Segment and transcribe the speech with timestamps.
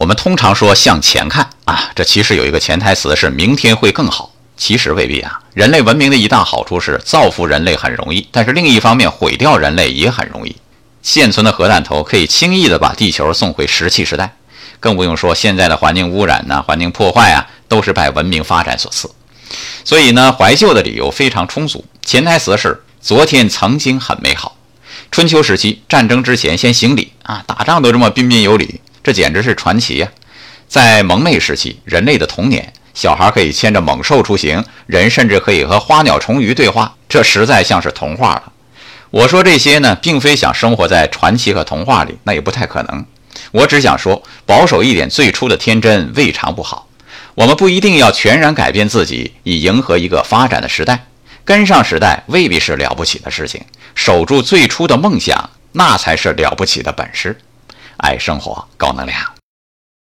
[0.00, 4.32] 我们通常说向前看啊，这其实有一个潜台词是明天会更好。
[4.56, 5.38] 其实未必啊。
[5.52, 10.56] 人类文明的一大好处是造福人类很容易，但是另一方面毁掉人类也很容易。
[11.02, 14.34] 现存的核弹头可以轻易的把地球送回石器时代，
[14.80, 19.10] 更不用说现在的环境污染呐、环境破坏啊，都是拜文明发展所赐。
[19.84, 21.84] 所以呢，怀旧的理由非常充足。
[22.02, 24.56] 潜台词是昨天曾经很美好。
[25.10, 30.08] 春秋时期战争之前先行礼啊，打仗都这么彬彬有礼，这简直是传奇呀！
[30.68, 38.52] 在蒙昧时期，人类的童年，小孩可以牵着猛兽出行，人甚至可以和花鸟虫鱼对话，这实在像是童话了。
[39.10, 43.04] 我说这些呢，并非想生活在传奇和童话里，那也不太可能。
[43.52, 46.88] 我只想说，保守一点最初的天真，未尝不好。
[47.34, 51.06] 我们不一定要全然改变自己，以迎合一个发展的时代。
[51.44, 53.60] 跟上时代未必是了不起的事情，
[53.94, 57.36] 守住最初的梦想，那才是了不起的本事。
[58.02, 59.39] 爱生活，高能量。